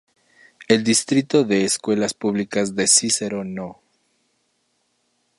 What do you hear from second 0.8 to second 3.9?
Distrito de Escuelas Públicas de Cícero No.